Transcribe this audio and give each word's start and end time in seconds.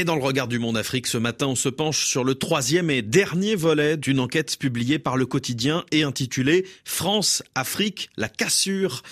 Et 0.00 0.04
dans 0.04 0.16
le 0.16 0.22
regard 0.22 0.48
du 0.48 0.58
monde 0.58 0.78
Afrique, 0.78 1.06
ce 1.06 1.18
matin, 1.18 1.48
on 1.48 1.54
se 1.54 1.68
penche 1.68 2.06
sur 2.06 2.24
le 2.24 2.34
troisième 2.34 2.88
et 2.88 3.02
dernier 3.02 3.54
volet 3.54 3.98
d'une 3.98 4.18
enquête 4.18 4.56
publiée 4.58 4.98
par 4.98 5.18
le 5.18 5.26
quotidien 5.26 5.84
et 5.92 6.04
intitulée 6.04 6.64
France-Afrique, 6.86 8.08
la 8.16 8.30
cassure. 8.30 9.02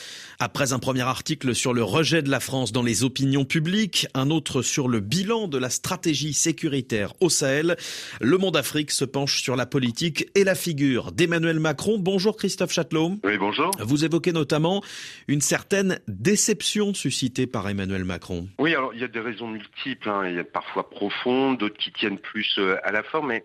Après 0.41 0.73
un 0.73 0.79
premier 0.79 1.03
article 1.03 1.55
sur 1.55 1.75
le 1.75 1.83
rejet 1.83 2.23
de 2.23 2.31
la 2.31 2.41
France 2.41 2.73
dans 2.73 2.85
les 2.85 3.05
opinions 3.05 3.45
publiques, 3.45 4.07
un 4.15 4.31
autre 4.31 4.63
sur 4.63 4.89
le 4.89 5.01
bilan 5.01 5.49
de 5.49 5.59
la 5.59 5.69
stratégie 5.69 6.33
sécuritaire 6.33 7.13
au 7.21 7.29
Sahel, 7.29 7.77
le 8.21 8.39
monde 8.39 8.57
Afrique 8.57 8.93
se 8.93 9.05
penche 9.05 9.43
sur 9.43 9.57
la 9.57 9.67
politique 9.67 10.31
et 10.37 10.45
la 10.45 10.55
figure 10.55 11.13
d'Emmanuel 11.13 11.59
Macron. 11.59 11.99
Bonjour 11.99 12.37
Christophe 12.37 12.73
Châtelot. 12.73 13.19
Oui, 13.25 13.37
bonjour. 13.37 13.73
Vous 13.81 14.05
évoquez 14.05 14.33
notamment 14.33 14.83
une 15.27 15.41
certaine 15.41 15.99
déception 16.07 16.95
suscitée 16.95 17.49
par 17.49 17.69
Emmanuel 17.69 18.05
Macron. 18.05 18.49
Oui, 18.59 18.75
alors 18.75 18.95
il 18.95 19.01
y 19.01 19.05
a 19.05 19.09
des 19.09 19.21
raisons 19.21 19.49
multiples. 19.49 20.09
Hein. 20.09 20.29
Il 20.29 20.37
y 20.37 20.39
a 20.39 20.45
parfois 20.45 20.78
profondes, 20.83 21.59
d'autres 21.59 21.77
qui 21.79 21.93
tiennent 21.93 22.19
plus 22.19 22.59
euh, 22.59 22.77
à 22.85 22.93
la 22.93 23.03
forme. 23.03 23.29
Mais 23.29 23.45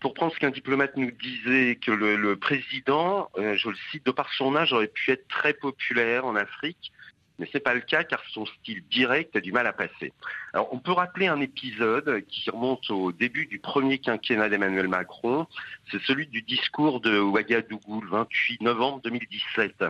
pour 0.00 0.14
prendre 0.14 0.32
ce 0.32 0.38
qu'un 0.38 0.50
diplomate 0.50 0.96
nous 0.96 1.10
disait, 1.10 1.76
que 1.76 1.90
le, 1.90 2.36
président, 2.36 3.30
euh, 3.38 3.56
je 3.56 3.68
le 3.68 3.76
cite, 3.90 4.06
de 4.06 4.10
par 4.10 4.32
son 4.34 4.56
âge, 4.56 4.72
aurait 4.72 4.88
pu 4.88 5.10
être 5.10 5.26
très 5.28 5.54
populaire 5.54 6.24
en 6.24 6.36
Afrique. 6.36 6.92
Mais 7.38 7.48
c'est 7.50 7.60
pas 7.60 7.74
le 7.74 7.80
cas 7.80 8.04
car 8.04 8.22
son 8.32 8.46
style 8.46 8.82
direct 8.90 9.34
a 9.34 9.40
du 9.40 9.50
mal 9.50 9.66
à 9.66 9.72
passer. 9.72 10.12
Alors 10.52 10.68
on 10.72 10.78
peut 10.78 10.92
rappeler 10.92 11.26
un 11.26 11.40
épisode 11.40 12.22
qui 12.28 12.48
remonte 12.50 12.88
au 12.90 13.10
début 13.10 13.46
du 13.46 13.58
premier 13.58 13.98
quinquennat 13.98 14.48
d'Emmanuel 14.48 14.88
Macron. 14.88 15.46
C'est 15.90 16.00
celui 16.02 16.28
du 16.28 16.42
discours 16.42 17.00
de 17.00 17.18
Ouagadougou 17.18 18.02
le 18.02 18.08
28 18.08 18.62
novembre 18.62 19.00
2017. 19.02 19.84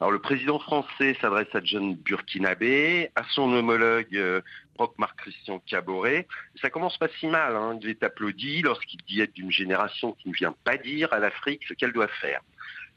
Alors 0.00 0.12
le 0.12 0.20
président 0.20 0.58
français 0.58 1.16
s'adresse 1.20 1.52
à 1.54 1.60
John 1.62 1.96
Burkinabé, 1.96 3.10
à 3.16 3.24
son 3.30 3.52
homologue 3.52 4.16
euh, 4.16 4.40
Marc 4.98 5.18
Christian 5.18 5.60
Caboret. 5.66 6.26
Ça 6.60 6.70
commence 6.70 6.98
pas 6.98 7.08
si 7.18 7.26
mal. 7.26 7.56
Hein. 7.56 7.78
Il 7.82 7.88
est 7.88 8.02
applaudi 8.02 8.62
lorsqu'il 8.62 9.00
dit 9.06 9.20
être 9.20 9.32
d'une 9.32 9.52
génération 9.52 10.12
qui 10.12 10.28
ne 10.28 10.34
vient 10.34 10.54
pas 10.64 10.76
dire 10.76 11.12
à 11.12 11.18
l'Afrique 11.18 11.62
ce 11.66 11.74
qu'elle 11.74 11.92
doit 11.92 12.08
faire 12.08 12.40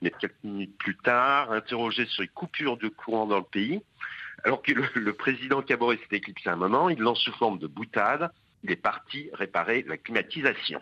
mais 0.01 0.11
quelques 0.19 0.43
minutes 0.43 0.77
plus 0.77 0.95
tard, 0.97 1.51
interrogé 1.51 2.05
sur 2.05 2.21
les 2.21 2.27
coupures 2.27 2.77
de 2.77 2.87
courant 2.87 3.25
dans 3.25 3.37
le 3.37 3.43
pays, 3.43 3.81
alors 4.43 4.61
que 4.61 4.71
le, 4.71 5.13
président 5.13 5.61
Caboret 5.61 5.97
s'est 5.97 6.17
éclipsé 6.17 6.49
un 6.49 6.55
moment, 6.55 6.89
il 6.89 6.99
lance 6.99 7.19
sous 7.19 7.33
forme 7.33 7.59
de 7.59 7.67
boutade, 7.67 8.29
il 8.63 8.71
est 8.71 8.75
parti 8.75 9.29
réparer 9.33 9.83
la 9.87 9.97
climatisation. 9.97 10.79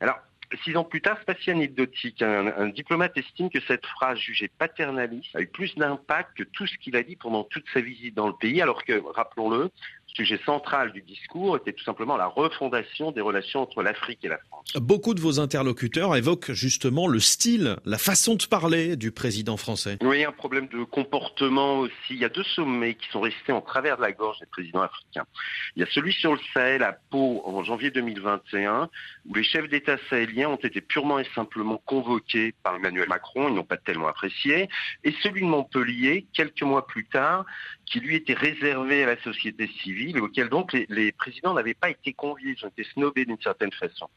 Alors, 0.00 0.18
Six 0.62 0.76
ans 0.76 0.84
plus 0.84 1.00
tard, 1.00 1.16
c'est 1.18 1.24
pas 1.24 1.40
si 1.40 1.50
anecdotique. 1.50 2.22
Un, 2.22 2.68
diplomate 2.68 3.16
estime 3.16 3.50
que 3.50 3.60
cette 3.66 3.86
phrase 3.86 4.18
jugée 4.18 4.48
paternaliste 4.48 5.34
a 5.34 5.40
eu 5.40 5.46
plus 5.46 5.74
d'impact 5.74 6.36
que 6.36 6.42
tout 6.44 6.66
ce 6.66 6.76
qu'il 6.78 6.96
a 6.96 7.02
dit 7.02 7.16
pendant 7.16 7.44
toute 7.44 7.64
sa 7.72 7.80
visite 7.80 8.14
dans 8.14 8.28
le 8.28 8.34
pays, 8.34 8.60
alors 8.62 8.84
que, 8.84 9.02
rappelons-le, 9.14 9.70
sujet 10.14 10.40
central 10.46 10.92
du 10.92 11.02
discours 11.02 11.56
était 11.56 11.72
tout 11.72 11.84
simplement 11.84 12.16
la 12.16 12.26
refondation 12.26 13.10
des 13.10 13.20
relations 13.20 13.62
entre 13.62 13.82
l'Afrique 13.82 14.20
et 14.22 14.28
la 14.28 14.38
France. 14.38 14.72
Beaucoup 14.76 15.14
de 15.14 15.20
vos 15.20 15.40
interlocuteurs 15.40 16.14
évoquent 16.16 16.52
justement 16.52 17.08
le 17.08 17.18
style, 17.18 17.76
la 17.84 17.98
façon 17.98 18.36
de 18.36 18.44
parler 18.44 18.96
du 18.96 19.10
président 19.10 19.56
français. 19.56 19.98
Oui, 20.02 20.24
un 20.24 20.32
problème 20.32 20.68
de 20.68 20.84
comportement 20.84 21.80
aussi. 21.80 21.92
Il 22.10 22.18
y 22.18 22.24
a 22.24 22.28
deux 22.28 22.44
sommets 22.44 22.94
qui 22.94 23.08
sont 23.10 23.20
restés 23.20 23.52
en 23.52 23.60
travers 23.60 23.96
de 23.96 24.02
la 24.02 24.12
gorge 24.12 24.38
des 24.38 24.46
présidents 24.46 24.82
africains. 24.82 25.26
Il 25.74 25.80
y 25.80 25.82
a 25.82 25.90
celui 25.90 26.12
sur 26.12 26.32
le 26.32 26.40
Sahel 26.52 26.82
à 26.82 26.96
Pau 27.10 27.42
en 27.44 27.64
janvier 27.64 27.90
2021, 27.90 28.88
où 29.28 29.34
les 29.34 29.44
chefs 29.44 29.68
d'État 29.68 29.96
sahéliens 30.08 30.48
ont 30.48 30.56
été 30.56 30.80
purement 30.80 31.18
et 31.18 31.26
simplement 31.34 31.80
convoqués 31.84 32.54
par 32.62 32.76
Emmanuel 32.76 33.08
Macron, 33.08 33.48
ils 33.48 33.54
n'ont 33.54 33.64
pas 33.64 33.76
tellement 33.76 34.08
apprécié, 34.08 34.68
et 35.02 35.14
celui 35.22 35.40
de 35.40 35.46
Montpellier, 35.46 36.26
quelques 36.32 36.62
mois 36.62 36.86
plus 36.86 37.06
tard, 37.06 37.44
qui 37.86 38.00
lui 38.00 38.16
était 38.16 38.34
réservé 38.34 39.02
à 39.02 39.06
la 39.06 39.22
société 39.22 39.68
civile 39.82 40.03
et 40.10 40.20
auquel 40.20 40.48
donc 40.48 40.72
les, 40.72 41.12
présidents 41.12 41.54
n'avaient 41.54 41.74
pas 41.74 41.90
été 41.90 42.12
conviés, 42.12 42.54
ils 42.58 42.64
ont 42.64 42.68
été 42.68 42.84
snobés 42.84 43.24
d'une 43.24 43.40
certaine 43.40 43.72
façon. 43.72 44.08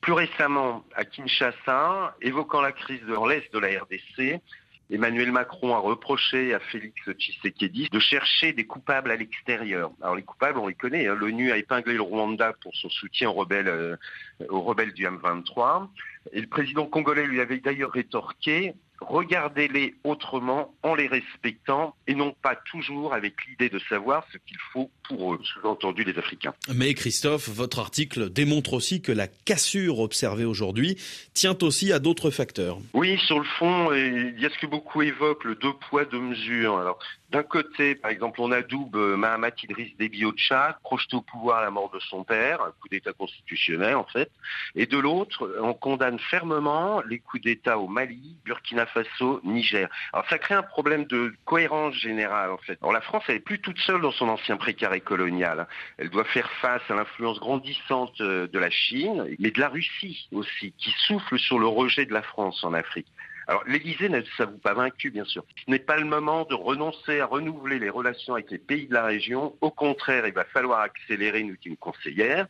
Plus 0.00 0.12
récemment, 0.12 0.84
à 0.94 1.04
Kinshasa, 1.04 2.16
évoquant 2.20 2.60
la 2.60 2.72
crise 2.72 3.02
dans 3.08 3.26
l'Est 3.26 3.52
de 3.52 3.58
la 3.58 3.68
RDC, 3.80 4.40
Emmanuel 4.88 5.32
Macron 5.32 5.74
a 5.74 5.78
reproché 5.78 6.54
à 6.54 6.60
Félix 6.60 7.10
Tshisekedi 7.10 7.88
de 7.90 7.98
chercher 7.98 8.52
des 8.52 8.66
coupables 8.66 9.10
à 9.10 9.16
l'extérieur. 9.16 9.90
Alors 10.00 10.14
les 10.14 10.22
coupables, 10.22 10.58
on 10.58 10.68
les 10.68 10.74
connaît. 10.74 11.08
Hein. 11.08 11.16
L'ONU 11.16 11.50
a 11.50 11.56
épinglé 11.56 11.94
le 11.94 12.02
Rwanda 12.02 12.52
pour 12.62 12.74
son 12.76 12.88
soutien 12.88 13.30
aux 13.30 13.32
rebelles, 13.32 13.66
euh, 13.66 13.96
aux 14.48 14.60
rebelles 14.60 14.92
du 14.92 15.04
M23. 15.04 15.88
Et 16.32 16.40
le 16.40 16.46
président 16.46 16.86
congolais 16.86 17.26
lui 17.26 17.40
avait 17.40 17.58
d'ailleurs 17.58 17.90
rétorqué 17.90 18.74
regardez-les 19.00 19.94
autrement 20.04 20.74
en 20.82 20.94
les 20.94 21.06
respectant 21.06 21.94
et 22.06 22.14
non 22.14 22.34
pas 22.42 22.56
toujours 22.70 23.14
avec 23.14 23.34
l'idée 23.46 23.68
de 23.68 23.78
savoir 23.78 24.24
ce 24.32 24.38
qu'il 24.38 24.58
faut 24.72 24.90
pour 25.08 25.34
eux, 25.34 25.40
sous-entendu 25.42 26.04
les 26.04 26.18
Africains. 26.18 26.54
Mais 26.74 26.94
Christophe, 26.94 27.48
votre 27.48 27.78
article 27.78 28.30
démontre 28.30 28.74
aussi 28.74 29.02
que 29.02 29.12
la 29.12 29.28
cassure 29.28 30.00
observée 30.00 30.44
aujourd'hui 30.44 30.96
tient 31.34 31.56
aussi 31.62 31.92
à 31.92 31.98
d'autres 31.98 32.30
facteurs. 32.30 32.78
Oui, 32.92 33.18
sur 33.26 33.38
le 33.38 33.44
fond, 33.44 33.92
il 33.92 34.40
y 34.40 34.46
a 34.46 34.50
ce 34.50 34.58
que 34.58 34.66
beaucoup 34.66 35.02
évoquent, 35.02 35.44
le 35.44 35.54
deux 35.54 35.72
poids, 35.72 36.04
deux 36.04 36.20
mesures. 36.20 36.78
Alors, 36.78 36.98
d'un 37.30 37.42
côté, 37.42 37.96
par 37.96 38.10
exemple, 38.10 38.40
on 38.40 38.52
adoube 38.52 38.94
euh, 38.96 39.16
Mahamat 39.16 39.50
Idriss 39.64 39.96
Déby 39.98 40.24
au 40.24 40.32
Tchad, 40.32 40.76
projeté 40.82 41.16
au 41.16 41.22
pouvoir 41.22 41.58
à 41.58 41.62
la 41.62 41.70
mort 41.70 41.90
de 41.90 41.98
son 41.98 42.22
père, 42.22 42.62
un 42.62 42.70
coup 42.80 42.88
d'État 42.88 43.12
constitutionnel 43.12 43.96
en 43.96 44.04
fait. 44.04 44.30
Et 44.76 44.86
de 44.86 44.96
l'autre, 44.96 45.58
on 45.60 45.74
condamne 45.74 46.18
fermement 46.18 47.02
les 47.02 47.18
coups 47.18 47.42
d'État 47.42 47.78
au 47.78 47.88
Mali, 47.88 48.36
Burkina 48.44 48.85
Faso, 48.86 49.40
Niger. 49.44 49.88
Alors 50.12 50.26
ça 50.28 50.38
crée 50.38 50.54
un 50.54 50.62
problème 50.62 51.04
de 51.04 51.34
cohérence 51.44 51.94
générale 51.94 52.50
en 52.50 52.58
fait. 52.58 52.78
Alors 52.82 52.92
la 52.92 53.00
France, 53.00 53.24
elle 53.28 53.36
est 53.36 53.40
plus 53.40 53.60
toute 53.60 53.78
seule 53.78 54.00
dans 54.00 54.12
son 54.12 54.28
ancien 54.28 54.56
précaré 54.56 55.00
colonial. 55.00 55.66
Elle 55.98 56.10
doit 56.10 56.24
faire 56.24 56.50
face 56.60 56.82
à 56.88 56.94
l'influence 56.94 57.38
grandissante 57.38 58.20
euh, 58.20 58.46
de 58.46 58.58
la 58.58 58.70
Chine, 58.70 59.36
mais 59.38 59.50
de 59.50 59.60
la 59.60 59.68
Russie 59.68 60.28
aussi, 60.32 60.72
qui 60.78 60.90
souffle 61.06 61.38
sur 61.38 61.58
le 61.58 61.66
rejet 61.66 62.06
de 62.06 62.12
la 62.12 62.22
France 62.22 62.62
en 62.64 62.72
Afrique. 62.72 63.06
Alors 63.48 63.62
l'Élysée 63.66 64.08
ne 64.08 64.22
s'avoue 64.36 64.58
pas 64.58 64.74
vaincu, 64.74 65.10
bien 65.10 65.24
sûr. 65.24 65.44
Ce 65.64 65.70
n'est 65.70 65.78
pas 65.78 65.96
le 65.96 66.04
moment 66.04 66.44
de 66.44 66.54
renoncer 66.54 67.20
à 67.20 67.26
renouveler 67.26 67.78
les 67.78 67.90
relations 67.90 68.34
avec 68.34 68.50
les 68.50 68.58
pays 68.58 68.88
de 68.88 68.94
la 68.94 69.04
région. 69.04 69.54
Au 69.60 69.70
contraire, 69.70 70.26
il 70.26 70.32
va 70.32 70.44
falloir 70.44 70.80
accélérer, 70.80 71.44
nous 71.44 71.56
dit 71.62 71.76
conseillère. 71.76 72.48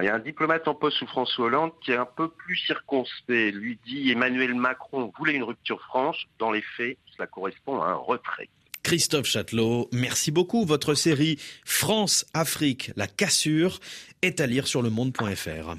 Il 0.00 0.04
y 0.04 0.08
a 0.08 0.14
un 0.14 0.18
diplomate 0.18 0.66
en 0.68 0.74
poste 0.74 0.98
sous 0.98 1.06
François 1.06 1.46
Hollande 1.46 1.72
qui 1.80 1.92
est 1.92 1.96
un 1.96 2.06
peu 2.06 2.28
plus 2.28 2.56
circonspect. 2.56 3.54
Lui 3.54 3.78
dit 3.86 4.10
Emmanuel 4.10 4.54
Macron 4.54 5.12
voulait 5.18 5.34
une 5.34 5.44
rupture 5.44 5.80
franche. 5.82 6.26
Dans 6.38 6.50
les 6.50 6.62
faits, 6.76 6.98
cela 7.16 7.26
correspond 7.26 7.80
à 7.80 7.86
un 7.86 7.94
retrait. 7.94 8.48
Christophe 8.86 9.26
Châtelot, 9.26 9.88
merci 9.92 10.30
beaucoup. 10.30 10.64
Votre 10.64 10.94
série 10.94 11.40
France-Afrique, 11.64 12.92
la 12.94 13.08
cassure 13.08 13.80
est 14.22 14.40
à 14.40 14.46
lire 14.46 14.68
sur 14.68 14.80
le 14.80 14.90
monde.fr. 14.90 15.74